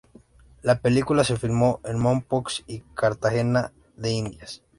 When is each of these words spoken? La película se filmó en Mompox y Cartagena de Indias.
La 0.63 0.79
película 0.81 1.23
se 1.23 1.37
filmó 1.37 1.79
en 1.83 1.99
Mompox 1.99 2.63
y 2.65 2.79
Cartagena 2.95 3.71
de 3.97 4.09
Indias. 4.09 4.63